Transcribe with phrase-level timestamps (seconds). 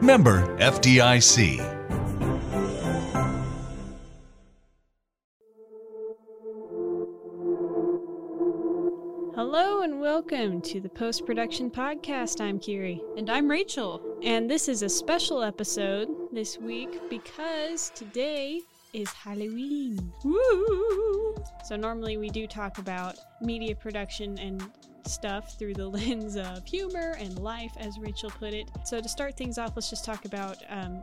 [0.00, 1.58] Member FDIC.
[9.34, 12.40] Hello and welcome to the Post Production Podcast.
[12.40, 13.02] I'm Kiri.
[13.16, 14.00] And I'm Rachel.
[14.22, 18.60] And this is a special episode this week because today
[18.92, 20.12] is Halloween.
[20.22, 21.34] Woo!
[21.64, 24.62] So, normally we do talk about media production and
[25.08, 28.70] stuff through the lens of humor and life, as Rachel put it.
[28.84, 31.02] So, to start things off, let's just talk about um,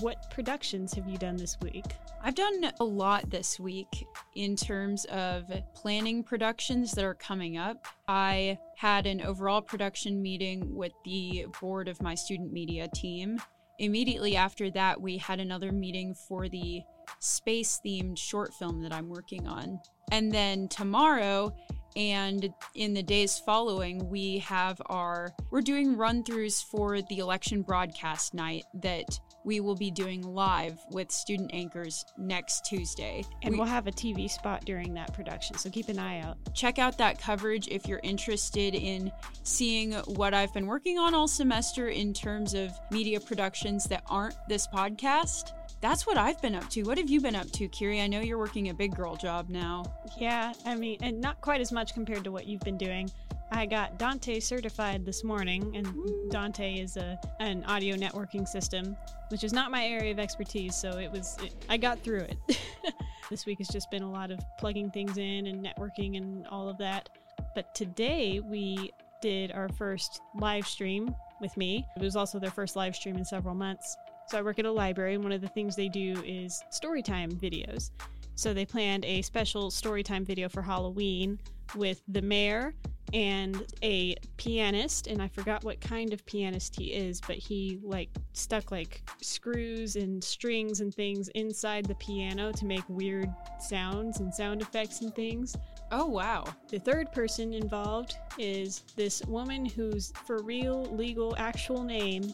[0.00, 1.84] what productions have you done this week?
[2.22, 7.86] I've done a lot this week in terms of planning productions that are coming up.
[8.08, 13.40] I had an overall production meeting with the board of my student media team.
[13.78, 16.82] Immediately after that, we had another meeting for the
[17.20, 19.80] space themed short film that I'm working on.
[20.12, 21.54] And then tomorrow
[21.96, 27.62] and in the days following, we have our, we're doing run throughs for the election
[27.62, 33.24] broadcast night that we will be doing live with student anchors next Tuesday.
[33.42, 36.36] And we, will have a TV spot during that production, so keep an eye out.
[36.52, 39.10] Check out that coverage if you're interested in
[39.42, 44.36] seeing what I've been working on all semester in terms of media productions that aren't
[44.48, 45.52] this podcast
[45.86, 46.82] that's what I've been up to.
[46.82, 48.00] What have you been up to, Kiri?
[48.00, 49.84] I know you're working a big girl job now.
[50.18, 53.08] Yeah, I mean, and not quite as much compared to what you've been doing.
[53.52, 55.86] I got Dante certified this morning, and
[56.32, 58.96] Dante is a an audio networking system,
[59.28, 60.74] which is not my area of expertise.
[60.74, 62.58] So it was, it, I got through it.
[63.30, 66.68] this week has just been a lot of plugging things in and networking and all
[66.68, 67.10] of that.
[67.54, 68.90] But today we
[69.22, 71.86] did our first live stream with me.
[71.96, 73.96] It was also their first live stream in several months.
[74.28, 77.32] So I work at a library, and one of the things they do is storytime
[77.32, 77.90] videos.
[78.34, 81.38] So they planned a special storytime video for Halloween
[81.74, 82.74] with the mayor
[83.12, 88.08] and a pianist and i forgot what kind of pianist he is but he like
[88.32, 94.34] stuck like screws and strings and things inside the piano to make weird sounds and
[94.34, 95.56] sound effects and things
[95.92, 102.32] oh wow the third person involved is this woman whose for real legal actual name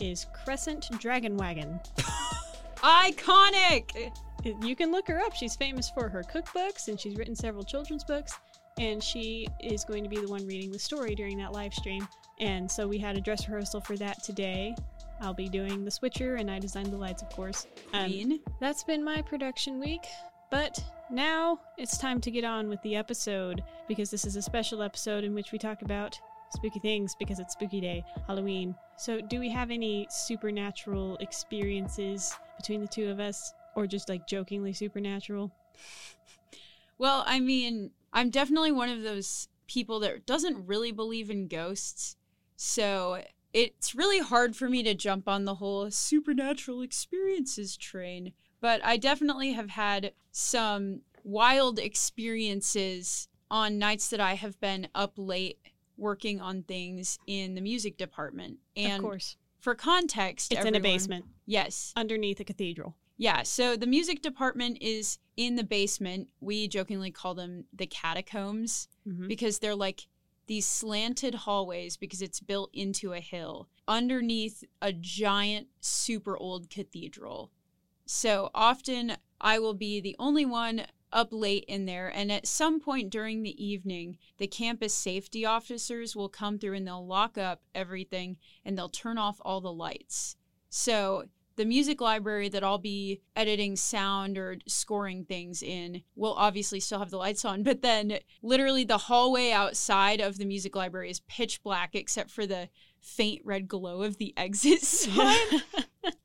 [0.00, 1.80] is Crescent Dragonwagon.
[2.76, 4.12] Iconic!
[4.62, 5.34] You can look her up.
[5.34, 8.38] She's famous for her cookbooks and she's written several children's books.
[8.78, 12.06] And she is going to be the one reading the story during that live stream.
[12.40, 14.74] And so we had a dress rehearsal for that today.
[15.20, 17.66] I'll be doing the switcher and I designed the lights, of course.
[17.92, 20.04] Um, that's been my production week.
[20.50, 24.82] But now it's time to get on with the episode because this is a special
[24.82, 26.18] episode in which we talk about
[26.54, 28.74] spooky things because it's spooky day, Halloween.
[28.96, 34.26] So, do we have any supernatural experiences between the two of us, or just like
[34.26, 35.52] jokingly supernatural?
[36.96, 42.16] Well, I mean, I'm definitely one of those people that doesn't really believe in ghosts.
[42.56, 43.22] So,
[43.52, 48.32] it's really hard for me to jump on the whole supernatural experiences train.
[48.60, 55.12] But I definitely have had some wild experiences on nights that I have been up
[55.16, 55.58] late
[55.96, 58.58] working on things in the music department.
[58.76, 59.36] And of course.
[59.60, 61.24] For context, it's everyone, in a basement.
[61.46, 61.92] Yes.
[61.96, 62.96] Underneath a cathedral.
[63.16, 63.42] Yeah.
[63.44, 66.28] So the music department is in the basement.
[66.40, 69.28] We jokingly call them the catacombs mm-hmm.
[69.28, 70.06] because they're like
[70.46, 77.50] these slanted hallways because it's built into a hill underneath a giant, super old cathedral.
[78.06, 82.08] So often I will be the only one up late in there.
[82.08, 86.86] And at some point during the evening, the campus safety officers will come through and
[86.86, 90.36] they'll lock up everything and they'll turn off all the lights.
[90.68, 91.24] So
[91.56, 96.98] the music library that I'll be editing sound or scoring things in will obviously still
[96.98, 101.20] have the lights on, but then literally the hallway outside of the music library is
[101.20, 102.68] pitch black except for the
[103.00, 105.62] faint red glow of the exit sign.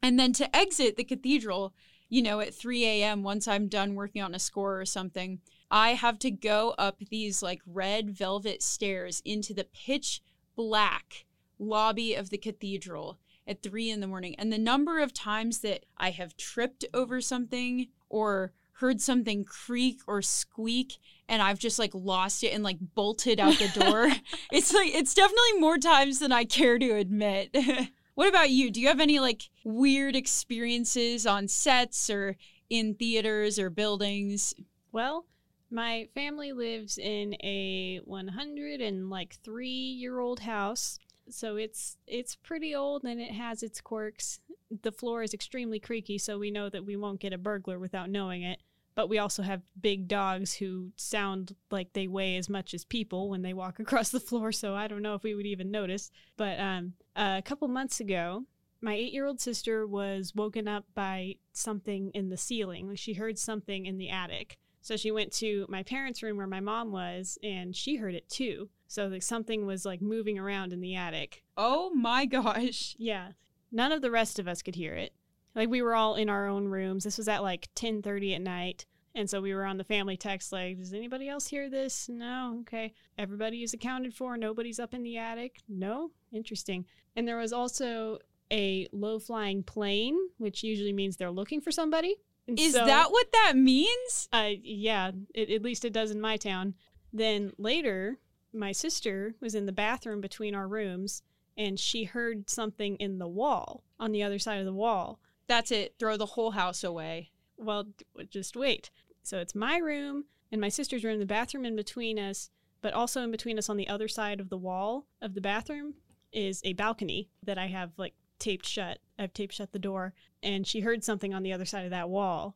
[0.02, 1.74] and then to exit the cathedral,
[2.10, 5.40] you know, at 3 a.m., once I'm done working on a score or something,
[5.72, 10.22] I have to go up these like red velvet stairs into the pitch
[10.56, 11.26] black
[11.60, 14.36] lobby of the cathedral at 3 in the morning.
[14.38, 20.00] And the number of times that I have tripped over something or heard something creak
[20.08, 20.98] or squeak
[21.28, 24.08] and I've just like lost it and like bolted out the door.
[24.52, 27.56] it's like it's definitely more times than I care to admit.
[28.19, 28.69] What about you?
[28.69, 32.36] Do you have any like weird experiences on sets or
[32.69, 34.54] in theaters or buildings?
[34.92, 35.25] Well,
[35.71, 41.00] my family lives in a 100 and like 3 year old house.
[41.30, 44.42] So it's it's pretty old and it has its quirks.
[44.81, 48.10] The floor is extremely creaky, so we know that we won't get a burglar without
[48.10, 48.60] knowing it.
[48.95, 53.30] But we also have big dogs who sound like they weigh as much as people
[53.30, 56.12] when they walk across the floor, so I don't know if we would even notice.
[56.36, 58.45] But um, a couple months ago,
[58.81, 62.95] my eight year old sister was woken up by something in the ceiling.
[62.95, 64.57] She heard something in the attic.
[64.81, 68.30] So she went to my parents' room where my mom was, and she heard it
[68.30, 68.69] too.
[68.88, 71.44] So like something was like moving around in the attic.
[71.57, 72.95] Oh my gosh.
[72.98, 73.31] Yeah.
[73.71, 75.13] None of the rest of us could hear it.
[75.54, 77.04] Like we were all in our own rooms.
[77.04, 78.86] This was at like 10:30 at night.
[79.16, 82.07] And so we were on the family text like, does anybody else hear this?
[82.07, 82.60] No.
[82.62, 82.94] Okay.
[83.18, 84.38] Everybody is accounted for.
[84.38, 85.57] Nobody's up in the attic.
[85.68, 86.12] No.
[86.31, 86.86] Interesting.
[87.19, 88.19] And there was also
[88.50, 92.16] a low flying plane, which usually means they're looking for somebody.
[92.48, 94.30] And Is so- that what that means?
[94.31, 96.75] uh, yeah, it, at least it does in my town.
[97.12, 98.19] Then later,
[98.54, 101.21] my sister was in the bathroom between our rooms
[101.57, 105.19] and she heard something in the wall on the other side of the wall.
[105.45, 105.95] That's it.
[106.00, 107.31] Throw the whole house away.
[107.57, 107.83] Well,
[108.30, 108.92] just wait.
[109.24, 110.24] So it's my room
[110.54, 112.50] and my sister's room, the bathroom in between us,
[112.81, 115.95] but also in between us on the other side of the wall of the bathroom
[116.31, 119.00] is a balcony that I have like taped shut.
[119.18, 122.10] I've taped shut the door, and she heard something on the other side of that
[122.10, 122.56] wall.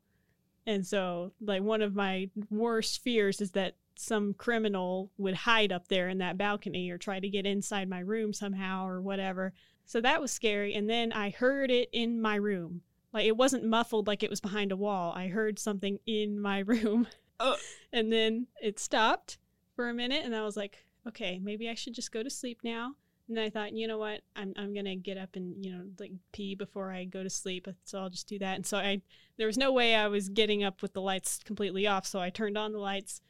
[0.66, 5.88] And so, like, one of my worst fears is that some criminal would hide up
[5.88, 9.54] there in that balcony or try to get inside my room somehow or whatever.
[9.86, 10.74] So that was scary.
[10.74, 12.81] And then I heard it in my room.
[13.12, 15.14] Like, it wasn't muffled like it was behind a wall.
[15.16, 17.08] I heard something in my room.
[17.40, 17.58] Oh.
[17.92, 19.38] And then it stopped
[19.75, 22.60] for a minute, and I was like, okay, maybe I should just go to sleep
[22.64, 22.96] now.
[23.30, 26.12] And I thought, you know what, I'm I'm gonna get up and you know like
[26.34, 28.56] pee before I go to sleep, so I'll just do that.
[28.56, 29.02] And so I
[29.38, 32.30] there was no way I was getting up with the lights completely off, so I
[32.30, 33.22] turned on the lights,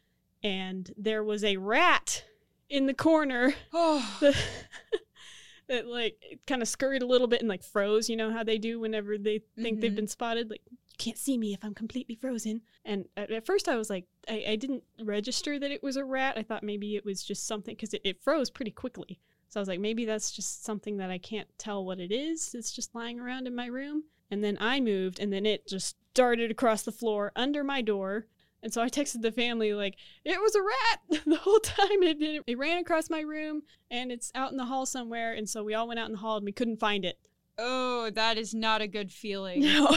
[0.42, 2.26] and there was a rat
[2.70, 4.20] in the corner Oh.
[5.68, 8.10] that, like kind of scurried a little bit and like froze.
[8.10, 9.96] You know how they do whenever they think they've Mhm.
[9.96, 12.62] been spotted, like you can't see me if I'm completely frozen.
[12.84, 16.04] And at, at first I was like, I, I didn't register that it was a
[16.06, 16.38] rat.
[16.38, 19.20] I thought maybe it was just something because it, it froze pretty quickly.
[19.54, 22.56] So I was like, maybe that's just something that I can't tell what it is.
[22.56, 24.06] It's just lying around in my room.
[24.32, 28.26] And then I moved, and then it just darted across the floor under my door.
[28.64, 29.94] And so I texted the family like,
[30.26, 32.02] it was a rat the whole time.
[32.02, 33.62] It, it, it ran across my room,
[33.92, 35.34] and it's out in the hall somewhere.
[35.34, 37.20] And so we all went out in the hall, and we couldn't find it.
[37.60, 39.62] Oh, that is not a good feeling.
[39.62, 39.96] No.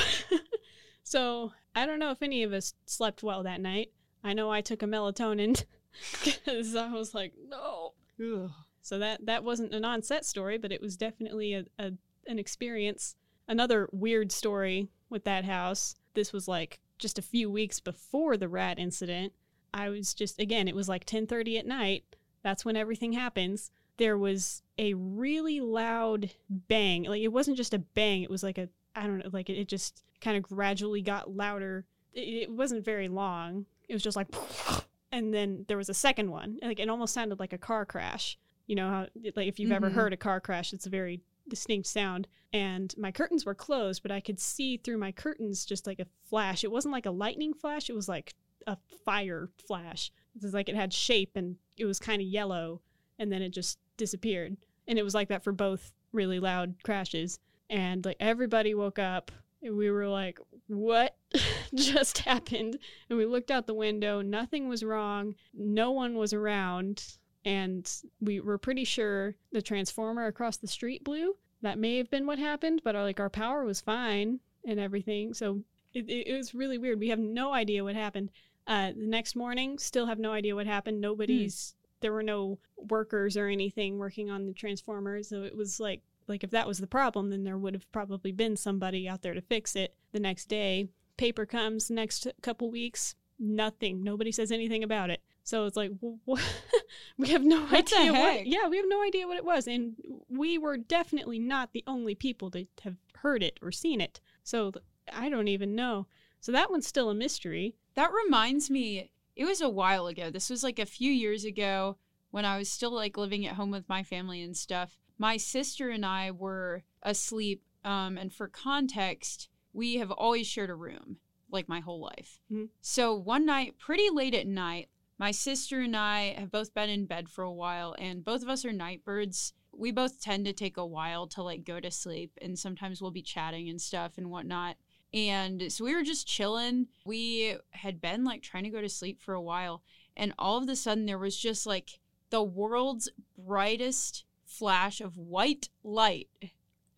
[1.03, 3.89] so I don't know if any of us slept well that night.
[4.23, 5.65] I know I took a melatonin
[6.23, 7.95] because I was like, no.
[8.21, 8.51] Ugh.
[8.87, 11.91] So that that wasn't an on-set story, but it was definitely a, a
[12.29, 13.17] an experience.
[13.49, 15.97] Another weird story with that house.
[16.15, 19.33] This was like just a few weeks before the rat incident.
[19.75, 22.05] I was just again, it was like 10:30 at night.
[22.45, 23.73] That's when everything happens.
[23.97, 27.03] There was a really loud bang.
[27.07, 29.59] Like it wasn't just a bang, it was like a I don't know, like it,
[29.59, 31.87] it just kind of gradually got louder.
[32.15, 33.67] It, it wasn't very long.
[33.89, 34.29] It was just like
[35.11, 36.61] and then there was a second one.
[36.63, 38.39] Like it almost sounded like a car crash.
[38.67, 39.95] You know how like if you've ever Mhm.
[39.95, 42.27] heard a car crash, it's a very distinct sound.
[42.53, 46.07] And my curtains were closed, but I could see through my curtains just like a
[46.29, 46.65] flash.
[46.65, 48.35] It wasn't like a lightning flash, it was like
[48.67, 50.11] a fire flash.
[50.35, 52.83] It was like it had shape and it was kind of yellow
[53.19, 54.57] and then it just disappeared.
[54.89, 57.39] And it was like that for both really loud crashes.
[57.71, 59.31] And like everybody woke up
[59.63, 61.17] and we were like, what
[61.75, 62.79] just happened?
[63.09, 67.05] And we looked out the window, nothing was wrong, no one was around.
[67.47, 71.37] And we were pretty sure the transformer across the street blew.
[71.63, 75.33] That may have been what happened, but our, like our power was fine and everything.
[75.33, 75.63] So
[75.95, 77.01] it, it, it was really weird.
[77.01, 78.31] We have no idea what happened.
[78.67, 81.01] Uh, the next morning, still have no idea what happened.
[81.01, 86.03] Nobody's there were no workers or anything working on the transformer, so it was like
[86.29, 89.35] like if that was the problem, then there would have probably been somebody out there
[89.35, 89.95] to fix it.
[90.13, 91.91] The next day, paper comes.
[91.91, 94.03] Next couple weeks, nothing.
[94.03, 95.23] Nobody says anything about it.
[95.47, 95.93] So it's like
[97.17, 98.47] we have no What idea what.
[98.47, 99.95] Yeah, we have no idea what it was, and
[100.29, 104.21] we were definitely not the only people to have heard it or seen it.
[104.43, 104.73] So
[105.13, 106.09] I don't even know.
[106.41, 107.77] So that one's still a mystery.
[107.95, 110.31] That reminds me, it was a while ago.
[110.31, 111.97] This was like a few years ago
[112.33, 114.99] when I was still like living at home with my family and stuff.
[115.17, 117.63] My sister and I were asleep.
[117.85, 121.19] Um, and for context, we have always shared a room
[121.53, 122.41] like my whole life.
[122.51, 122.71] Mhm.
[122.81, 124.89] So one night, pretty late at night,
[125.19, 128.49] my sister and I have both been in bed for a while, and both of
[128.49, 129.53] us are night birds.
[129.73, 133.11] we both tend to take a while to like go to sleep and sometimes we'll
[133.11, 134.77] be chatting and stuff and whatnot.
[135.13, 136.89] And so we were just chilling.
[137.05, 139.83] We had been like trying to go to sleep for a while.
[140.17, 141.99] And all of a sudden, there was just like
[142.31, 143.09] the world's
[143.39, 146.29] brightest flash of white light.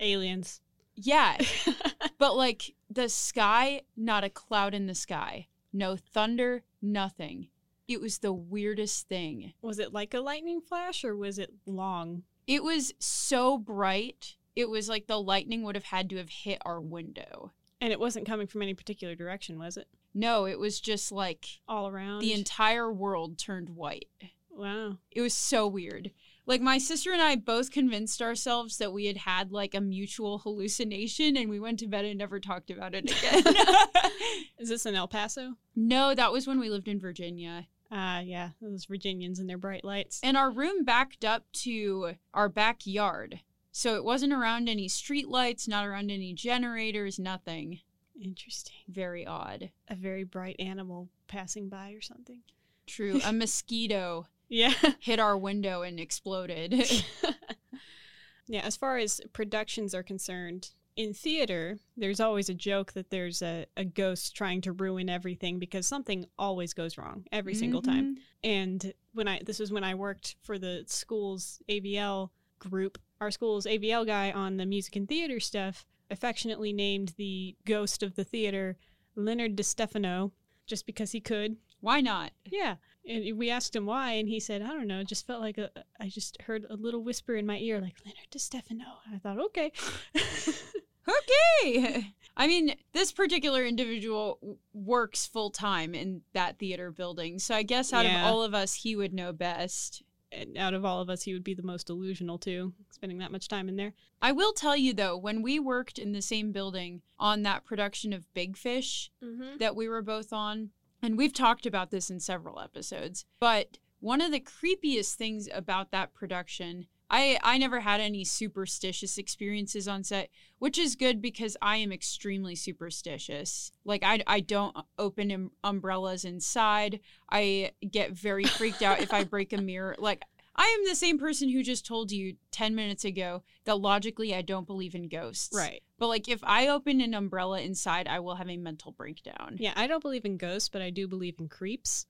[0.00, 0.60] Aliens.
[0.94, 1.36] Yeah.
[2.18, 5.48] but like the sky, not a cloud in the sky.
[5.72, 7.48] No thunder, nothing.
[7.88, 9.54] It was the weirdest thing.
[9.62, 12.22] Was it like a lightning flash or was it long?
[12.46, 14.36] It was so bright.
[14.54, 17.52] It was like the lightning would have had to have hit our window.
[17.80, 19.88] And it wasn't coming from any particular direction, was it?
[20.14, 22.20] No, it was just like All around.
[22.20, 24.08] the entire world turned white.
[24.50, 24.98] wow.
[25.10, 26.10] It was so weird.
[26.44, 30.38] Like my sister and I both convinced ourselves that we had had like a mutual
[30.38, 33.44] hallucination and we went to bed and never talked about it again.
[34.58, 35.54] Is this in El Paso?
[35.76, 37.66] no, that was when we lived in Virginia.
[37.90, 40.20] Ah, yeah, those Virginians and their bright lights.
[40.22, 43.40] And our room backed up to our backyard.
[43.72, 47.80] So it wasn't around any street lights, not around any generators, nothing.
[48.20, 48.74] Interesting.
[48.88, 49.70] Very odd.
[49.88, 52.42] A very bright animal passing by or something.
[52.86, 53.20] True.
[53.24, 54.74] A mosquito Yeah.
[55.00, 56.74] hit our window and exploded.
[58.46, 63.40] yeah, as far as productions are concerned, in theater, there's always a joke that there's
[63.40, 68.16] a, a ghost trying to ruin everything because something always goes wrong every single time.
[68.16, 68.18] Mhm.
[68.42, 73.64] And when I this was when I worked for the school's AVL group, our school's
[73.64, 78.76] AVL guy on the music and theater stuff affectionately named the ghost of the theater
[79.14, 80.32] Leonard DiStefano
[80.66, 81.58] just because he could.
[81.80, 82.32] Why not?
[82.44, 82.76] Yeah.
[83.08, 85.58] And we asked him why, and he said, I don't know, it just felt like
[85.58, 88.98] a, I just heard a little whisper in my ear, like, Leonard DiStefano.
[89.06, 89.72] And I thought, okay.
[91.08, 92.14] Okay.
[92.36, 97.38] I mean, this particular individual works full time in that theater building.
[97.38, 98.20] So I guess out Yeah.
[98.20, 100.02] of all of us, he would know best.
[100.30, 103.32] and out of all of us, he would be the most delusional, too, spending that
[103.32, 103.94] much time in there.
[104.20, 108.12] I will tell you though, when we worked in the same building on that production
[108.12, 109.56] of Big Fish Mm-hmm.
[109.58, 110.68] that we were both on,
[111.00, 115.92] and we've talked about this in several episodes, but one of the creepiest things about
[115.92, 121.56] that production I, I never had any superstitious experiences on set, which is good because
[121.62, 123.72] I am extremely superstitious.
[123.84, 127.00] Like, I, I don't open um, umbrellas inside.
[127.30, 129.96] I get very freaked out if I break a mirror.
[129.98, 130.22] Like,
[130.54, 134.42] I am the same person who just told you 10 minutes ago that logically I
[134.42, 135.56] don't believe in ghosts.
[135.56, 135.82] Right.
[135.98, 139.56] But, like, if I open an umbrella inside, I will have a mental breakdown.
[139.58, 142.06] Yeah, I don't believe in ghosts, but I do believe in creeps.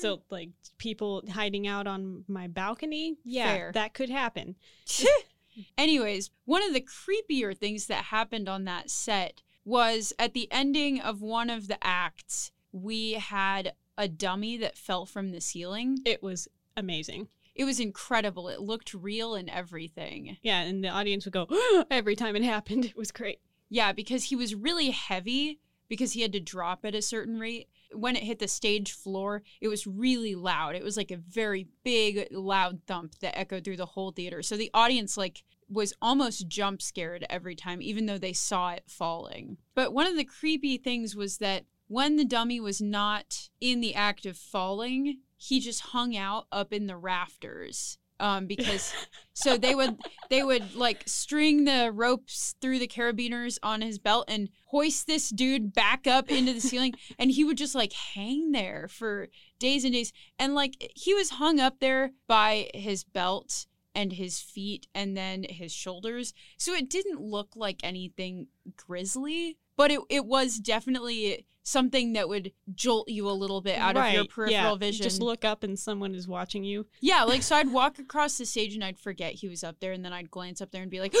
[0.00, 3.72] So, like, people hiding out on my balcony, yeah, Fair.
[3.72, 4.56] that could happen.
[5.78, 11.00] Anyways, one of the creepier things that happened on that set was at the ending
[11.00, 15.98] of one of the acts, we had a dummy that fell from the ceiling.
[16.04, 17.28] It was amazing.
[17.54, 18.48] It was incredible.
[18.48, 20.38] It looked real and everything.
[20.42, 21.46] Yeah, and the audience would go
[21.90, 22.84] every time it happened.
[22.84, 23.40] It was great.
[23.70, 27.68] Yeah, because he was really heavy because he had to drop at a certain rate.
[27.92, 30.74] When it hit the stage floor, it was really loud.
[30.74, 34.42] It was like a very big, loud thump that echoed through the whole theater.
[34.42, 38.84] So the audience, like, was almost jump scared every time, even though they saw it
[38.86, 39.56] falling.
[39.74, 43.94] But one of the creepy things was that when the dummy was not in the
[43.94, 47.98] act of falling, he just hung out up in the rafters.
[48.20, 48.94] Um, because
[49.32, 49.96] so they would
[50.30, 55.30] they would like string the ropes through the carabiners on his belt and hoist this
[55.30, 59.28] dude back up into the ceiling and he would just like hang there for
[59.58, 60.12] days and days.
[60.38, 65.44] And like he was hung up there by his belt and his feet and then
[65.48, 66.34] his shoulders.
[66.58, 72.52] So it didn't look like anything grisly but it, it was definitely something that would
[72.74, 75.78] jolt you a little bit out of your peripheral yeah, vision Just look up and
[75.78, 76.86] someone is watching you.
[77.00, 79.92] yeah, like so I'd walk across the stage and I'd forget he was up there
[79.92, 81.14] and then I'd glance up there and be like,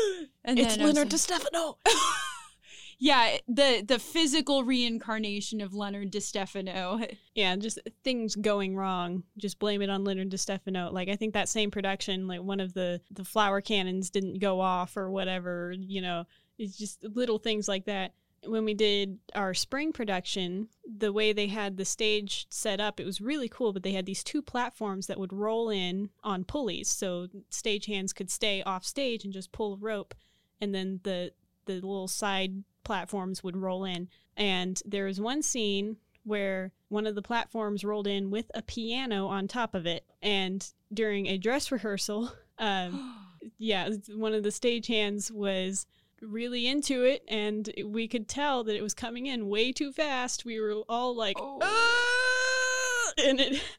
[0.44, 1.74] and it's Leonard like- DiStefano.
[3.00, 7.16] yeah, the the physical reincarnation of Leonard DiStefano.
[7.34, 9.22] yeah, just things going wrong.
[9.38, 10.92] Just blame it on Leonard DiStefano.
[10.92, 14.60] Like I think that same production, like one of the the flower cannons didn't go
[14.60, 15.74] off or whatever.
[15.76, 16.24] You know,
[16.60, 18.12] it's just little things like that.
[18.46, 23.04] When we did our spring production, the way they had the stage set up, it
[23.04, 23.72] was really cool.
[23.72, 28.30] But they had these two platforms that would roll in on pulleys, so stagehands could
[28.30, 30.14] stay off stage and just pull a rope,
[30.60, 31.32] and then the
[31.66, 34.08] the little side platforms would roll in.
[34.36, 39.26] And there was one scene where one of the platforms rolled in with a piano
[39.26, 40.04] on top of it.
[40.22, 43.16] And during a dress rehearsal, um,
[43.58, 45.86] yeah, one of the stagehands was
[46.20, 50.44] really into it, and we could tell that it was coming in way too fast.
[50.44, 51.58] We were all like, Oh.
[51.62, 53.62] "Ah!" and it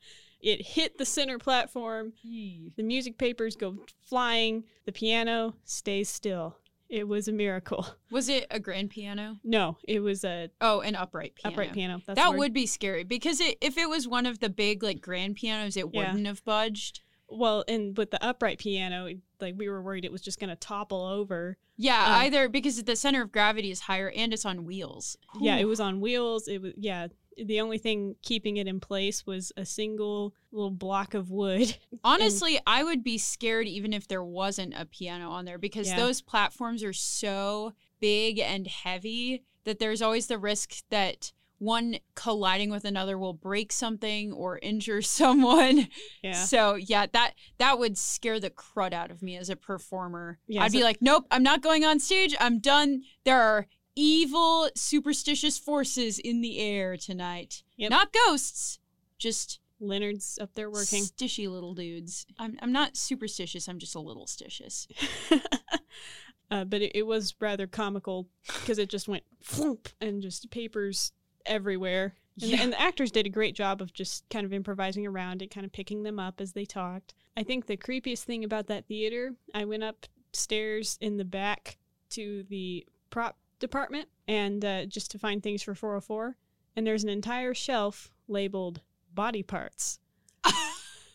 [0.43, 2.13] It hit the center platform.
[2.23, 4.63] The music papers go flying.
[4.85, 6.57] The piano stays still.
[6.89, 7.85] It was a miracle.
[8.09, 9.37] Was it a grand piano?
[9.43, 11.53] No, it was a Oh, an upright piano.
[11.53, 12.01] upright piano.
[12.07, 14.99] That's that would be scary because it, if it was one of the big like
[14.99, 16.07] grand pianos, it Yeah.
[16.09, 17.01] wouldn't have budged.
[17.29, 19.09] well, and with the upright piano,
[19.41, 21.57] like we were worried it was just gonna topple over.
[21.77, 25.17] Yeah, Um, either because the center of gravity is higher and it's on wheels.
[25.39, 26.47] Yeah, it was on wheels.
[26.47, 27.07] It was yeah.
[27.37, 31.75] The only thing keeping it in place was a single little block of wood.
[32.03, 35.95] Honestly, I would be scared even if there wasn't a piano on there because Yeah.
[35.95, 41.31] those platforms are so big and heavy that there's always the risk that
[41.61, 45.87] one colliding with another will break something or injure someone.
[46.23, 46.33] Yeah.
[46.33, 50.39] So yeah, that that would scare the crud out of me as a performer.
[50.47, 52.35] Yeah, I'd be like, nope, I'm not going on stage.
[52.39, 53.03] I'm done.
[53.25, 57.61] There are evil, superstitious forces in the air tonight.
[57.77, 57.91] Yep.
[57.91, 58.79] Not ghosts,
[59.19, 61.03] just Leonard's up there working.
[61.03, 62.25] Stishy little dudes.
[62.39, 63.67] I'm I'm not superstitious.
[63.67, 64.87] I'm just a little stitious.
[66.51, 68.29] uh, but it, it was rather comical
[68.61, 71.11] because it just went floop and just papers
[71.45, 72.15] everywhere.
[72.41, 72.61] And, Yeah.
[72.63, 75.65] and the actors did a great job of just kind of improvising around it, kind
[75.65, 77.13] of picking them up as they talked.
[77.37, 81.77] I think the creepiest thing about that theater, I went upstairs in the back
[82.11, 86.35] to the prop department and uh, just to find things for 404,
[86.75, 88.81] and there's an entire shelf labeled
[89.13, 89.99] body parts.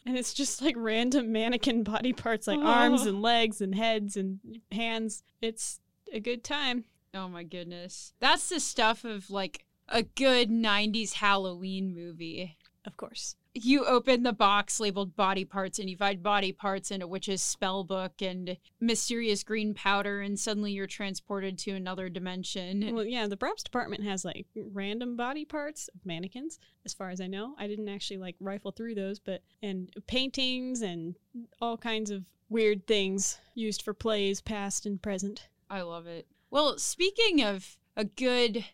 [0.09, 3.09] And it's just like random mannequin body parts, like arms Oh.
[3.09, 4.39] and legs and heads and
[4.71, 5.25] hands.
[5.43, 5.81] It's
[6.13, 6.85] a good time.
[7.13, 8.13] Oh my goodness.
[8.21, 12.57] That's the stuff of like a good 90s Halloween movie.
[12.85, 13.37] Of course.
[13.53, 17.41] You open the box labeled body parts and you find body parts in a witch's
[17.41, 22.95] spell book and mysterious green powder, and suddenly you're transported to another dimension.
[22.95, 27.21] Well, yeah, the props department has like random body parts of mannequins, as far as
[27.21, 27.55] I know.
[27.59, 31.17] I didn't actually like rifle through those, but and paintings and
[31.61, 35.49] all kinds of weird things used for plays, past and present.
[35.71, 36.27] I love it.
[36.51, 38.67] Well, speaking of a good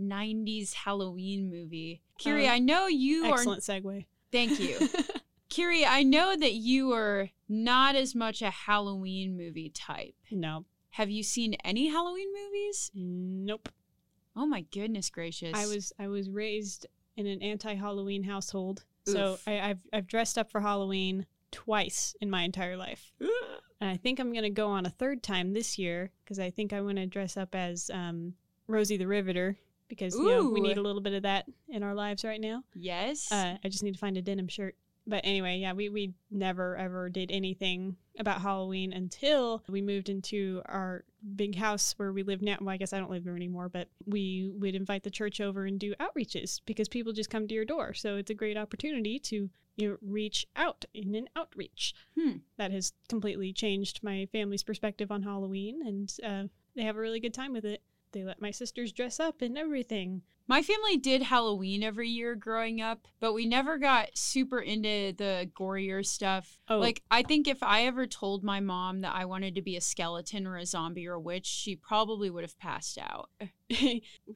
[0.00, 3.34] 90s Halloween movie, Kiri, Uh, I know you are.
[3.34, 4.06] Excellent segue.
[4.32, 4.78] Thank you.
[5.48, 10.14] Kiri, I know that you are not as much a Halloween movie type.
[10.30, 12.90] no, Have you seen any Halloween movies?
[12.94, 13.68] nope.
[14.36, 15.52] Oh my goodness gracious.
[15.54, 16.86] I was I was raised
[17.16, 19.48] in an anti-Halloween household, so Oof.
[19.48, 23.12] I, I've I've dressed up for Halloween twice in my entire life.
[23.82, 26.50] And I think I'm going to go on a third time this year because I
[26.50, 28.34] think I want to dress up as um,
[28.66, 29.56] Rosie the Riveter
[29.90, 32.62] because you know, we need a little bit of that in our lives right now.
[32.74, 33.30] Yes.
[33.30, 34.76] Uh, I just need to find a denim shirt.
[35.06, 40.62] But anyway, yeah, we, we never ever did anything about Halloween until we moved into
[40.66, 41.04] our
[41.36, 42.58] big house where we live now.
[42.60, 45.64] Well, I guess I don't live there anymore, but we would invite the church over
[45.64, 47.92] and do outreaches because people just come to your door.
[47.92, 51.94] So it's a great opportunity to you know, reach out in an outreach.
[52.18, 52.38] Hmm.
[52.58, 57.20] That has completely changed my family's perspective on Halloween, and uh, they have a really
[57.20, 57.82] good time with it.
[58.12, 60.22] They let my sisters dress up and everything.
[60.48, 65.48] My family did Halloween every year growing up, but we never got super into the
[65.56, 66.58] gorier stuff.
[66.68, 66.78] Oh.
[66.78, 69.80] Like, I think if I ever told my mom that I wanted to be a
[69.80, 73.30] skeleton or a zombie or a witch, she probably would have passed out.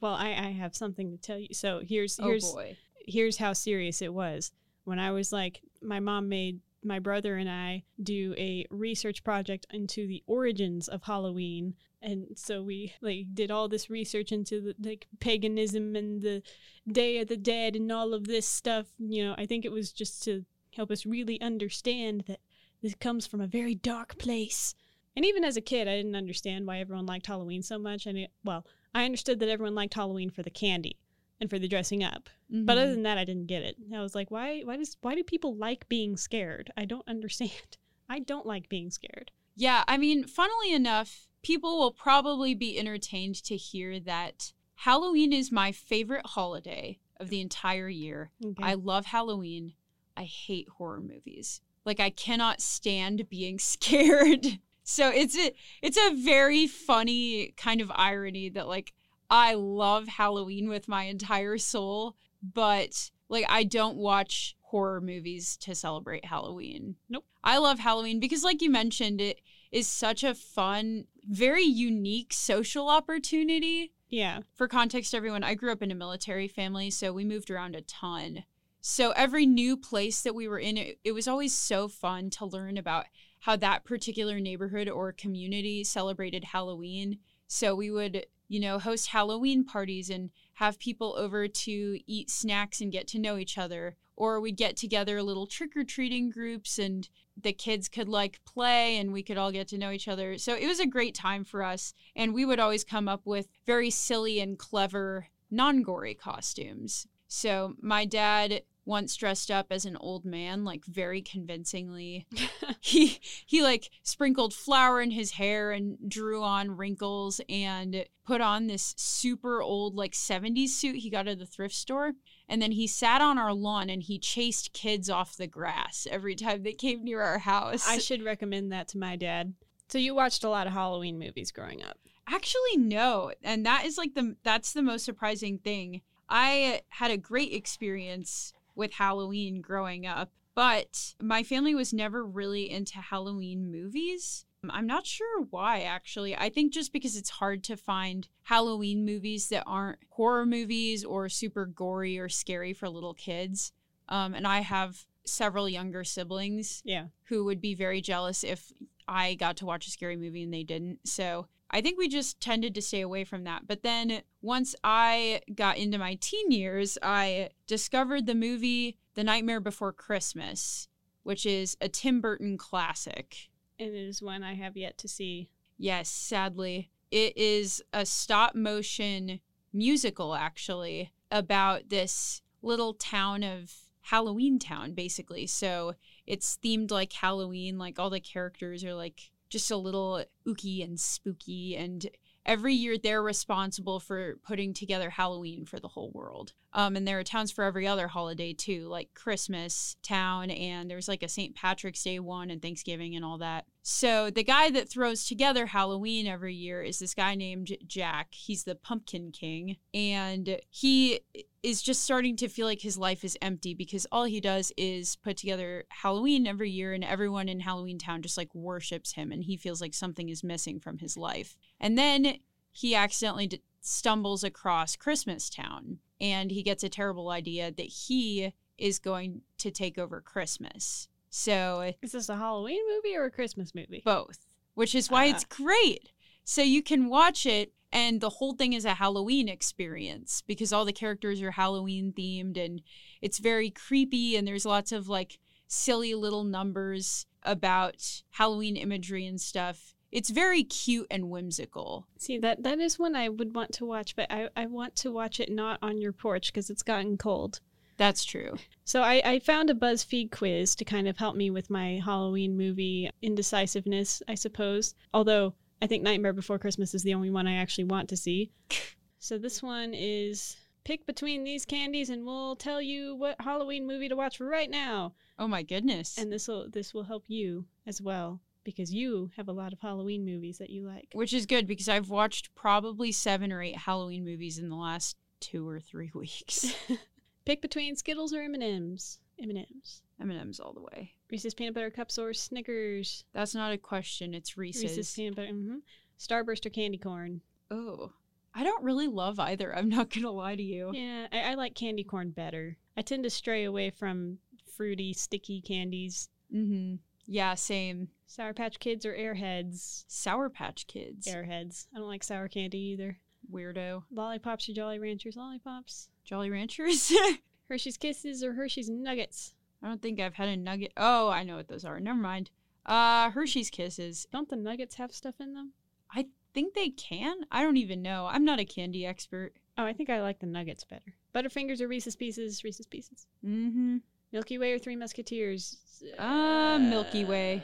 [0.00, 1.48] well, I, I have something to tell you.
[1.52, 2.76] So here's Oh here's boy.
[3.06, 4.52] here's how serious it was.
[4.84, 9.66] When I was like, my mom made my brother and I do a research project
[9.72, 11.74] into the origins of Halloween.
[12.04, 16.42] And so we like did all this research into the like paganism and the
[16.90, 18.86] Day of the Dead and all of this stuff.
[18.98, 20.44] You know, I think it was just to
[20.76, 22.40] help us really understand that
[22.82, 24.74] this comes from a very dark place.
[25.16, 28.04] And even as a kid, I didn't understand why everyone liked Halloween so much.
[28.06, 30.96] And it, well, I understood that everyone liked Halloween for the candy
[31.40, 32.28] and for the dressing up.
[32.50, 32.94] But other Mhm.
[32.94, 33.76] than that, I didn't get it.
[33.94, 34.60] I was like, why?
[34.62, 34.96] Why does?
[35.00, 36.70] Why do people like being scared?
[36.76, 37.76] I don't understand.
[38.08, 39.30] I don't like being scared.
[39.56, 45.52] Yeah, I mean, funnily enough, people will probably be entertained to hear that Halloween is
[45.52, 48.30] my favorite holiday of the entire year.
[48.44, 48.62] Okay.
[48.62, 49.74] I love Halloween.
[50.16, 51.60] I hate horror movies.
[51.84, 54.58] Like I cannot stand being scared.
[54.82, 58.92] So it's a it's a very funny kind of irony that like
[59.30, 65.74] I love Halloween with my entire soul, but like I don't watch horror movies to
[65.74, 66.96] celebrate Halloween.
[67.08, 67.24] Nope.
[67.42, 69.40] I love Halloween because like you mentioned it
[69.72, 74.40] is such a fun, very unique social opportunity yeah.
[74.54, 77.82] for context, everyone, I grew up in a military family, so we moved around a
[77.82, 78.44] ton.
[78.80, 82.46] So every new place that we were in, it, it was always so fun to
[82.46, 83.06] learn about
[83.40, 87.18] how that particular neighborhood or community celebrated Halloween.
[87.46, 92.80] So we would you know, host Halloween parties and have people over to eat snacks
[92.80, 93.96] and get to know each other.
[94.16, 98.96] Or we'd get together little trick or treating groups and the kids could like play
[98.96, 100.38] and we could all get to know each other.
[100.38, 101.94] So it was a great time for us.
[102.14, 107.08] And we would always come up with very silly and clever non gory costumes.
[107.26, 112.26] So my dad once dressed up as an old man like very convincingly
[112.80, 118.66] he he like sprinkled flour in his hair and drew on wrinkles and put on
[118.66, 122.12] this super old like 70s suit he got at the thrift store
[122.48, 126.34] and then he sat on our lawn and he chased kids off the grass every
[126.34, 129.54] time they came near our house I should recommend that to my dad.
[129.88, 131.98] So you watched a lot of Halloween movies growing up.
[132.26, 133.32] Actually, no.
[133.42, 136.02] And that is like the that's the most surprising thing.
[136.28, 142.70] I had a great experience with Halloween growing up, but my family was never really
[142.70, 144.46] into Halloween movies.
[144.70, 146.34] I'm not sure why, actually.
[146.34, 151.28] I think just because it's hard to find Halloween movies that aren't horror movies or
[151.28, 153.72] super gory or scary for little kids.
[154.08, 157.06] Um, and I have several younger siblings Yeah.
[157.24, 158.72] who would be very jealous if
[159.06, 161.06] I got to watch a scary movie and they didn't.
[161.06, 163.66] So I think we just tended to stay away from that.
[163.66, 169.58] But then once I got into my teen years, I discovered the movie The Nightmare
[169.58, 170.86] Before Christmas,
[171.24, 173.48] which is a Tim Burton classic.
[173.80, 175.50] And it is one I have yet to see.
[175.76, 176.90] Yes, sadly.
[177.10, 179.40] It is a stop motion
[179.72, 185.48] musical, actually, about this little town of Halloween Town, basically.
[185.48, 190.82] So it's themed like Halloween, like all the characters are like just a little ooky
[190.82, 191.76] and spooky.
[191.76, 192.04] And
[192.44, 196.54] every year they're responsible for putting together Halloween for the whole world.
[196.72, 201.06] Um, and there are towns for every other holiday too, like Christmas town, and there's
[201.06, 201.54] like a St.
[201.54, 203.66] Patrick's Day one and Thanksgiving and all that.
[203.82, 208.34] So the guy that throws together Halloween every year is this guy named Jack.
[208.34, 211.20] He's the Pumpkin King, and he
[211.64, 215.16] is just starting to feel like his life is empty because all he does is
[215.16, 219.42] put together Halloween every year, and everyone in Halloween Town just like worships him, and
[219.44, 221.56] he feels like something is missing from his life.
[221.80, 222.36] And then
[222.70, 228.52] he accidentally d- stumbles across Christmas Town, and he gets a terrible idea that he
[228.76, 231.08] is going to take over Christmas.
[231.30, 234.02] So Is this a Halloween movie or a Christmas movie?
[234.04, 235.30] both, which is why Ah.
[235.30, 236.10] it's great.
[236.44, 240.84] So you can watch it, and the whole thing is a Halloween experience because all
[240.84, 242.82] the characters are Halloween themed, and
[243.22, 249.40] it's very creepy, and there's lots of like silly little numbers about Halloween imagery and
[249.40, 249.94] stuff.
[250.10, 252.08] It's very cute and whimsical.
[252.18, 255.12] See that that is one I would want to watch, but I, I want to
[255.12, 257.60] watch it not on your porch because it's gotten cold.
[257.96, 258.56] That's true.
[258.84, 262.56] So I, I found a BuzzFeed quiz to kind of help me with my Halloween
[262.56, 264.96] movie indecisiveness, I suppose.
[265.12, 265.54] Although
[265.84, 268.50] I think Nightmare Before Christmas is the only one I actually want to see.
[269.18, 274.10] So this one is pick between these candies and we'll tell you what Halloween movie
[274.10, 275.14] to watch right now.
[275.38, 276.18] Oh my goodness.
[276.18, 279.80] And this will this will help you as well because you have a lot of
[279.80, 281.08] Halloween movies that you like.
[281.14, 285.16] Which is good because I've watched probably seven or eight Halloween movies in the last
[285.40, 286.74] two or three weeks.
[287.46, 289.20] Pick between Skittles or M&Ms.
[289.42, 290.02] M&Ms.
[290.20, 291.12] M&M's all the way.
[291.30, 293.24] Reese's peanut butter cups or Snickers.
[293.32, 294.34] That's not a question.
[294.34, 294.82] It's Reese's.
[294.82, 295.48] Reese's peanut butter.
[295.48, 295.76] hmm
[296.18, 297.40] Starburst or candy corn.
[297.70, 298.12] Oh,
[298.54, 299.74] I don't really love either.
[299.74, 300.92] I'm not gonna lie to you.
[300.94, 302.76] Yeah, I, I like candy corn better.
[302.96, 304.38] I tend to stray away from
[304.76, 306.28] fruity, sticky candies.
[306.54, 306.96] Mm-hmm.
[307.26, 308.08] Yeah, same.
[308.26, 310.04] Sour Patch Kids or Airheads.
[310.06, 311.26] Sour Patch Kids.
[311.26, 311.86] Airheads.
[311.94, 313.18] I don't like sour candy either.
[313.52, 314.04] Weirdo.
[314.12, 315.36] Lollipops or Jolly Ranchers.
[315.36, 316.08] Lollipops.
[316.24, 317.12] Jolly Ranchers.
[317.68, 319.54] Hershey's Kisses or Hershey's Nuggets.
[319.84, 320.92] I don't think I've had a nugget.
[320.96, 322.00] Oh, I know what those are.
[322.00, 322.50] Never mind.
[322.86, 324.26] Uh, Hershey's Kisses.
[324.32, 325.72] Don't the Nuggets have stuff in them?
[326.10, 327.36] I think they can.
[327.52, 328.26] I don't even know.
[328.26, 329.52] I'm not a candy expert.
[329.76, 331.14] Oh, I think I like the Nuggets better.
[331.34, 332.64] Butterfingers or Reese's Pieces.
[332.64, 333.26] Reese's Pieces.
[333.44, 333.98] Mm-hmm.
[334.32, 335.76] Milky Way or Three Musketeers?
[336.18, 337.62] Uh, Milky Way.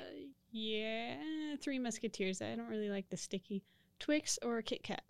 [0.53, 1.17] Yeah,
[1.63, 2.43] Three Musketeers.
[2.43, 3.63] I don't really like the sticky.
[3.99, 5.03] Twix or Kit Kat?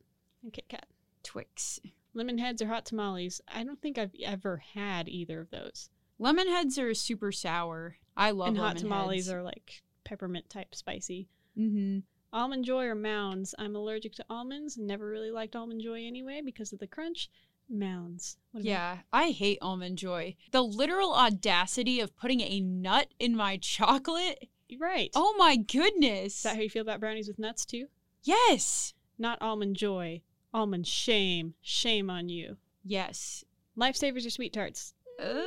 [0.52, 0.86] Kit Kat.
[1.24, 1.80] Twix.
[2.14, 3.40] Lemon heads or hot tamales?
[3.48, 5.90] I don't think I've ever had either of those.
[6.20, 7.96] Lemon heads are super sour.
[8.16, 9.32] I love and hot tamales heads.
[9.32, 11.28] are like peppermint type spicy.
[11.58, 12.00] Mm-hmm.
[12.32, 13.54] Almond Joy or Mounds?
[13.58, 14.76] I'm allergic to almonds.
[14.78, 17.30] Never really liked Almond Joy anyway because of the crunch.
[17.70, 18.36] Mounds.
[18.52, 20.34] Yeah, I hate almond joy.
[20.50, 24.48] The literal audacity of putting a nut in my chocolate.
[24.78, 25.10] Right.
[25.14, 26.36] Oh my goodness.
[26.36, 27.86] Is that how you feel about brownies with nuts too?
[28.22, 28.92] yes.
[29.18, 30.20] Not almond joy.
[30.52, 31.54] Almond shame.
[31.62, 32.56] Shame on you.
[32.84, 33.44] Yes.
[33.78, 34.94] Lifesavers or sweet tarts?
[35.22, 35.42] Uh,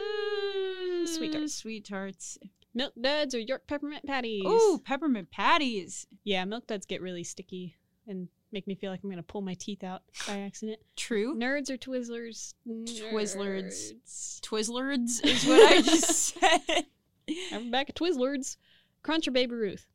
[1.08, 1.54] Sweet mm, tarts.
[1.54, 2.38] Sweet tarts.
[2.74, 4.46] Milk duds or York peppermint patties?
[4.46, 6.08] Ooh, peppermint patties.
[6.24, 7.76] Yeah, milk duds get really sticky
[8.08, 10.80] and make me feel like I'm gonna pull my teeth out by accident.
[10.96, 11.36] True.
[11.36, 12.54] Nerds or Twizzlers?
[12.68, 13.94] Twizzlers.
[14.42, 16.86] Twizzlers is what I just said.
[17.52, 18.58] I'm back at Twizzlers.
[19.02, 19.86] Crunch or Baby Ruth?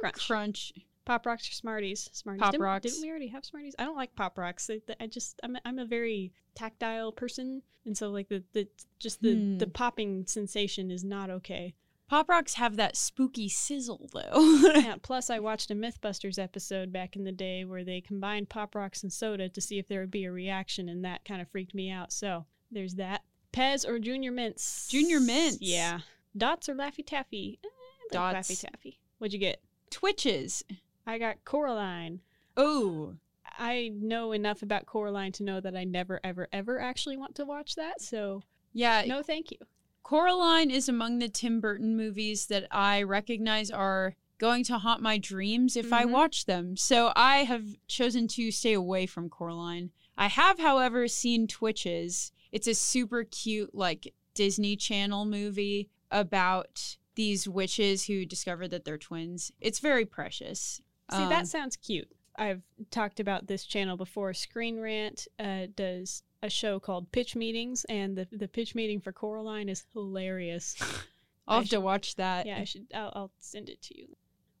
[0.00, 0.26] Crunch.
[0.26, 0.72] Crunch.
[1.08, 2.08] Pop Rocks or Smarties?
[2.12, 2.40] Smarties.
[2.42, 2.82] Pop didn't, Rocks.
[2.82, 3.74] Didn't we already have Smarties?
[3.78, 4.66] I don't like Pop Rocks.
[4.68, 8.68] They- I just I'm a, I'm a very tactile person, and so like the, the
[8.98, 9.58] just the Hmm.
[9.58, 11.74] the popping sensation is not okay.
[12.08, 14.70] Pop Rocks have that spooky sizzle though.
[14.74, 14.96] yeah.
[15.02, 19.02] Plus, I watched a MythBusters episode back in the day where they combined Pop Rocks
[19.02, 21.74] and soda to see if there would be a reaction, and that kind of freaked
[21.74, 22.12] me out.
[22.12, 23.22] So there's that.
[23.52, 24.88] Pez or Junior Mints?
[24.88, 25.58] Junior Mints.
[25.62, 26.00] Yeah.
[26.36, 27.58] Dots or Laffy Taffy?
[27.64, 28.50] Eh, like Dots.
[28.50, 28.98] Laffy Taffy.
[29.18, 29.62] What'd you get?
[29.90, 30.62] Twitches.
[31.08, 32.20] I got Coraline.
[32.54, 33.14] Oh.
[33.58, 37.46] I know enough about Coraline to know that I never, ever, ever actually want to
[37.46, 38.02] watch that.
[38.02, 38.42] So
[38.74, 39.56] Yeah, no, thank you.
[40.02, 45.16] Coraline is among the Tim Burton movies that I recognize are going to haunt my
[45.18, 46.10] dreams if I Mhm.
[46.10, 46.76] watch them.
[46.76, 49.90] So I have chosen to stay away from Coraline.
[50.16, 52.32] I have, however, seen Twitches.
[52.52, 58.98] It's a super cute, like, Disney Channel movie about these witches who discover that they're
[58.98, 59.50] twins.
[59.60, 60.80] It's very precious.
[61.10, 62.10] See, Um, that sounds cute.
[62.36, 64.32] I've talked about this channel before.
[64.32, 69.12] Screen Rant uh, does a show called Pitch Meetings, and the the pitch meeting for
[69.12, 70.76] Coraline is hilarious.
[71.48, 72.46] I'll I have to watch that.
[72.46, 72.86] yeah, I should.
[72.94, 74.06] I'll, I'll send it to you.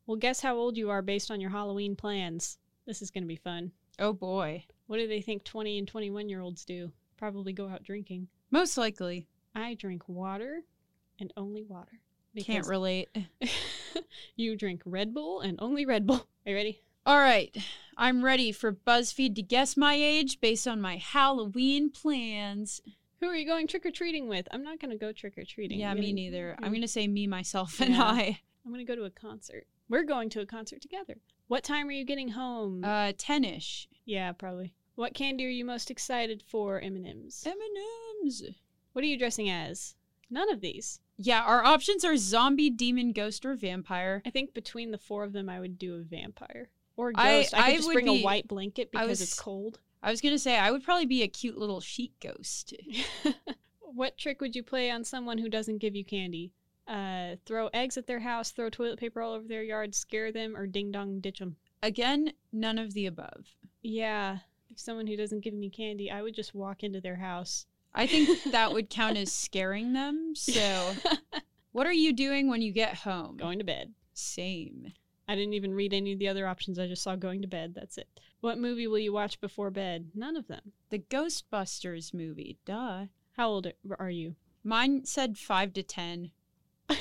[0.06, 2.58] Well, guess how old you are based on your Halloween plans.
[2.86, 3.70] This is going to be fun.
[3.98, 4.64] Oh boy.
[4.86, 6.90] What do they think 20 and 21 year olds do?
[7.18, 8.28] Probably go out drinking.
[8.50, 9.26] Most likely.
[9.54, 10.62] I drink water
[11.20, 12.00] and only water.
[12.40, 13.08] Can't relate.
[14.36, 16.26] you drink Red Bull and only Red Bull.
[16.46, 16.80] Are you ready?
[17.06, 17.56] All right,
[17.96, 22.80] I'm ready for BuzzFeed to guess my age based on my Halloween plans.
[23.20, 24.46] Who are you going trick or treating with?
[24.52, 25.80] I'm not going to go trick or treating.
[25.80, 26.54] Yeah, me neither.
[26.62, 28.04] I'm going to say me, myself, and Yeah.
[28.04, 28.40] I.
[28.64, 29.66] I'm going to go to a concert.
[29.88, 31.16] We're going to a concert together.
[31.48, 32.84] What time are you getting home?
[32.84, 33.88] Uh, 10 ish.
[34.04, 34.74] yeah, probably.
[34.94, 36.78] What candy are you most excited for?
[36.80, 37.44] M&Ms.
[37.46, 38.42] M&M's.
[38.92, 39.94] What are you dressing as?
[40.28, 41.00] None of these.
[41.18, 44.22] Yeah, our options are zombie, demon, ghost, or vampire.
[44.24, 47.40] I think between the four of them, I would do a vampire or a I-
[47.40, 47.54] ghost.
[47.54, 49.80] I, could I just bring be- a white blanket because was- it's cold.
[50.00, 52.72] I was going to say, I would probably be a cute little sheet ghost.
[53.80, 56.52] what trick would you play on someone who doesn't give you candy?
[56.86, 60.56] Uh, throw eggs at their house, throw toilet paper all over their yard, scare them,
[60.56, 61.56] or ding dong ditch them.
[61.82, 63.56] Again, none of the above.
[63.82, 64.38] Yeah,
[64.70, 67.66] if someone who doesn't give me candy, I would just walk into their house.
[67.94, 70.34] I think that would count as scaring them.
[70.34, 70.94] So,
[71.72, 73.36] what are you doing when you get home?
[73.36, 73.92] going to bed.
[74.14, 74.92] Same.
[75.26, 76.78] I didn't even read any of the other options.
[76.78, 77.74] I just saw going to bed.
[77.74, 78.08] That's it.
[78.40, 80.10] What movie will you watch before bed?
[80.14, 80.72] None of them.
[80.90, 83.06] The Ghostbusters movie, duh.
[83.36, 83.66] How old
[83.98, 84.36] are- you?
[84.64, 86.30] Mine said five to ten.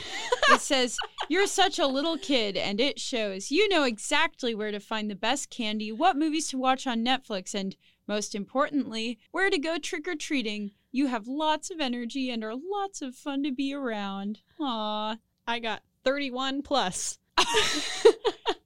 [0.50, 0.98] It says,
[1.28, 3.52] You're such a little kid, and it shows.
[3.52, 7.54] You know exactly where to find the best candy, what movies to watch on Netflix,
[7.54, 7.76] and
[8.08, 10.72] most importantly, where to go trick or treating.
[10.92, 14.40] You have lots of energy and are lots of fun to be around.
[14.60, 15.18] Aw.
[15.46, 17.20] I got 31 plus.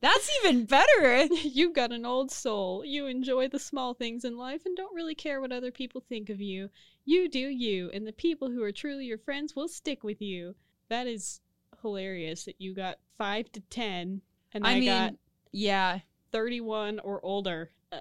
[0.02, 1.26] That's even better.
[1.44, 2.84] You've got an old soul.
[2.84, 6.30] You enjoy the small things in life and don't really care what other people think
[6.30, 6.70] of you.
[7.06, 10.56] You do you, and the people who are truly your friends will stick with you.
[10.90, 11.42] That is
[11.82, 14.22] hilarious that you got 5 to 10
[14.54, 15.14] and I, I mean, got
[15.52, 16.00] yeah,
[16.32, 17.72] 31 or older.
[17.92, 17.98] Uh,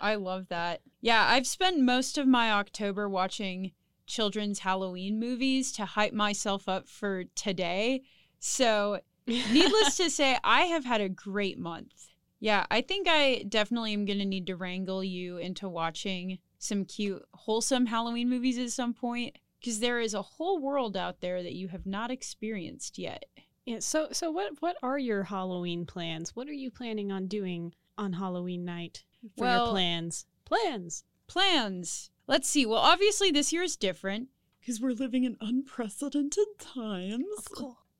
[0.00, 0.80] I love that.
[1.00, 3.72] Yeah, I've spent most of my October watching
[4.06, 8.02] children's Halloween movies to hype myself up for today.
[8.38, 12.08] So, needless to say, I have had a great month.
[12.38, 16.84] Yeah, I think I definitely am going to need to wrangle you into watching some
[16.84, 21.42] cute, wholesome Halloween movies at some point because there is a whole world out there
[21.42, 23.24] that you have not experienced yet.
[23.64, 26.36] Yeah, so so what what are your Halloween plans?
[26.36, 29.04] What are you planning on doing on Halloween night
[29.36, 30.26] for Well- your plans?
[30.44, 31.04] Plans.
[31.26, 32.10] Plans.
[32.26, 32.66] Let's see.
[32.66, 34.28] Well, obviously, this year is different
[34.60, 37.24] because we're living in unprecedented times.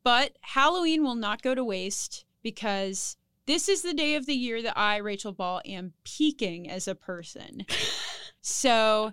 [0.02, 4.62] But Halloween will not go to waste because this is the day of the year
[4.62, 7.66] that I, Rachel Ball, am peaking as a person.
[8.40, 9.12] so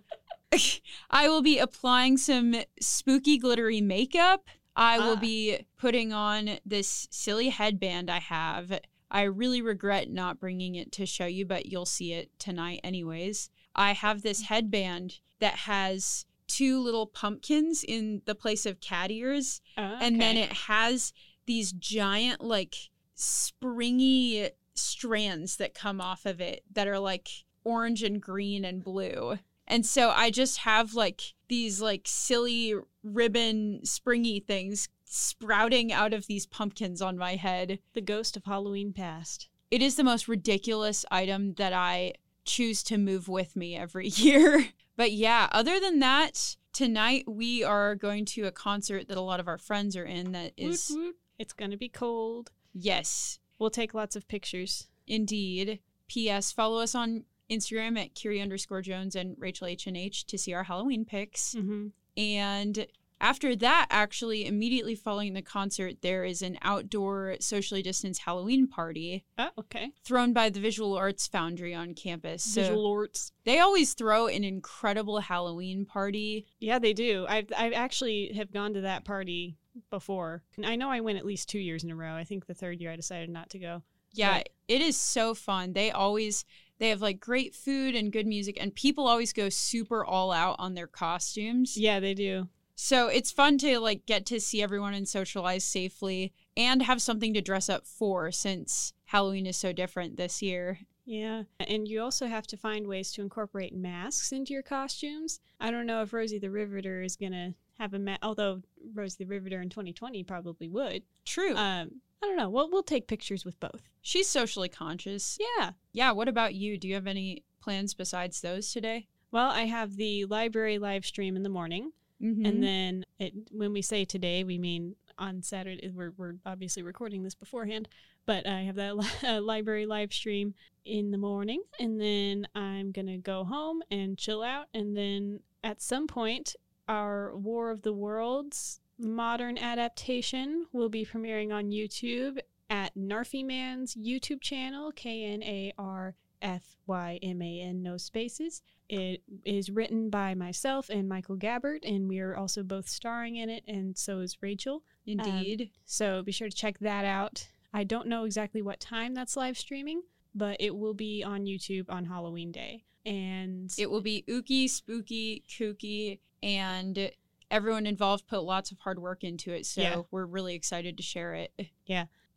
[1.09, 4.45] I will be applying some spooky, glittery makeup.
[4.75, 5.19] I will Ah.
[5.19, 8.79] be putting on this silly headband I have.
[9.13, 13.51] I really regret not bringing it to show you, but you'll see it tonight, anyways.
[13.75, 19.61] I have this headband that has two little pumpkins in the place of cat ears
[19.77, 21.13] oh, and then it has
[21.45, 22.75] these giant like
[23.15, 27.29] springy strands that come off of it that are like
[27.63, 33.79] orange and green and blue and so i just have like these like silly ribbon
[33.83, 39.47] springy things sprouting out of these pumpkins on my head the ghost of Halloween past.
[39.71, 42.13] it is the most ridiculous item that I
[42.45, 44.65] choose to move with me every year.
[44.97, 49.39] but yeah, other than that, tonight we are going to a concert that a lot
[49.39, 51.15] of our friends are in that is Woot woot.
[51.39, 52.51] It's gonna be cold.
[52.73, 54.87] yes, We'll take lots of pictures.
[55.07, 55.79] indeed.
[56.09, 56.51] P.S.
[56.51, 60.53] Follow us on Instagram at Kiri underscore Jones and Rachel H and H to see
[60.53, 61.55] our Halloween pics.
[61.57, 61.87] Mm-hmm.
[62.21, 62.85] And
[63.21, 69.23] after that, actually, immediately following the concert, there is an outdoor socially distanced Halloween party
[69.37, 69.91] Oh, okay.
[70.03, 72.43] thrown by the Visual Arts Foundry on campus.
[72.43, 73.31] So Visual arts.
[73.45, 76.45] they always throw an incredible Halloween party.
[76.59, 77.25] Yeah, they do.
[77.29, 79.57] I've I actually have gone to that party
[79.89, 80.43] before.
[80.57, 82.13] And I know I went at least two years in a row.
[82.15, 83.83] I think the third year I decided not to go.
[84.15, 84.49] Yeah, Right.
[84.67, 85.73] it is so fun.
[85.73, 86.45] They always
[86.77, 90.57] they have like great food and good music and people always go super all out
[90.59, 91.77] on their costumes.
[91.77, 92.49] Yeah, they do.
[92.83, 97.33] So it's fun to like get to see everyone and socialize safely and have something
[97.33, 100.79] to dress up for since Halloween is so different this year.
[101.05, 101.43] Yeah.
[101.61, 105.39] And you also have to find ways to incorporate masks into your costumes.
[105.61, 108.61] I don't know if Rosie the Riveter is going to have a mask, although
[108.93, 111.03] Rosie the Riveter in 2020 probably would.
[111.23, 111.55] True.
[111.55, 112.49] Um, I don't know.
[112.49, 113.87] We'll, we'll take pictures with both.
[114.01, 115.39] She's socially conscious.
[115.39, 115.71] Yeah.
[115.93, 116.77] Yeah, what about you?
[116.77, 119.07] Do you have any plans besides those today?
[119.31, 121.93] Well, I have the library live stream in the morning.
[122.23, 122.45] Mm-hmm.
[122.45, 125.89] And then it, when we say today, we mean on Saturday.
[125.89, 127.89] We're, we're obviously recording this beforehand,
[128.25, 130.53] but I have that li- uh, library live stream
[130.85, 131.63] in the morning.
[131.79, 134.67] And then I'm going to go home and chill out.
[134.73, 136.55] And then at some point,
[136.87, 143.95] our War of the Worlds modern adaptation will be premiering on YouTube at Narfy Man's
[143.95, 148.61] YouTube channel, K N A R F Y M A N, no spaces.
[148.89, 153.49] It is written by myself and Michael Gabbert, and we are also both starring in
[153.49, 154.83] it, and so is Rachel.
[155.07, 155.71] Um, Indeed.
[155.85, 157.47] So be sure to check that out.
[157.73, 160.03] I don't know exactly what time that's live streaming,
[160.35, 162.83] but it will be on YouTube on Halloween Day.
[163.05, 167.11] And it will be ooky, spooky, kooky, and
[167.49, 169.65] everyone involved put lots of hard work into it.
[169.65, 170.01] So Yeah.
[170.11, 171.51] we're really excited to share it.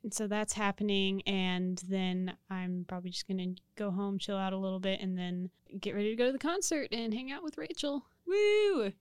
[0.07, 1.21] And so that's happening.
[1.23, 5.19] And then I'm probably just going to go home, chill out a little bit, and
[5.19, 8.05] then get ready to go to the concert and hang out with Rachel.
[8.25, 8.93] Woo!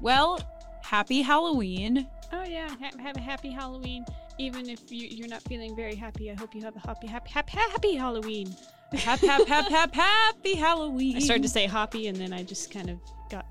[0.00, 0.38] Well,
[0.84, 2.08] happy Halloween.
[2.32, 2.68] Oh, yeah.
[2.68, 4.04] Ha- have a happy Halloween.
[4.38, 7.30] Even if you, you're not feeling very happy, I hope you have a happy, happy,
[7.30, 8.54] happy, happy Halloween.
[8.92, 11.16] Hap, hap, hap, hap, happy Halloween.
[11.16, 13.44] I started to say hoppy, and then I just kind of got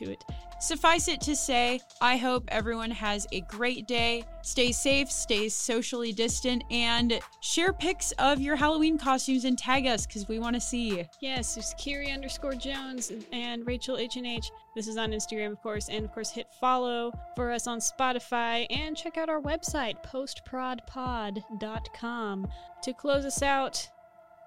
[0.00, 0.24] to it.
[0.60, 4.24] Suffice it to say, I hope everyone has a great day.
[4.42, 10.06] Stay safe, stay socially distant, and share pics of your Halloween costumes and tag us
[10.06, 11.02] because we want to see.
[11.20, 14.50] Yes, it's Kiri underscore Jones and Rachel H and H.
[14.76, 18.66] This is on Instagram, of course, and of course, hit follow for us on Spotify
[18.70, 22.48] and check out our website, postprodpod.com.
[22.82, 23.88] To close us out,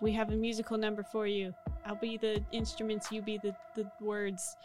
[0.01, 1.55] we have a musical number for you.
[1.85, 4.55] I'll be the instruments, you be the, the words.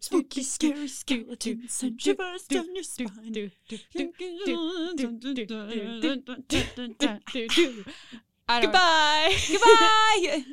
[0.00, 3.52] Spooky, scary skeletons and shivers down your spine.
[8.48, 9.36] Goodbye.
[9.48, 10.44] Goodbye.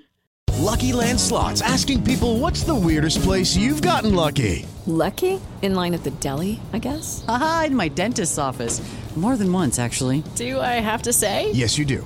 [0.59, 4.65] Lucky Land Slots asking people what's the weirdest place you've gotten lucky?
[4.85, 5.39] Lucky?
[5.61, 7.25] In line at the deli, I guess?
[7.27, 8.81] Aha, in my dentist's office.
[9.15, 10.23] More than once, actually.
[10.35, 11.51] Do I have to say?
[11.53, 12.05] Yes, you do.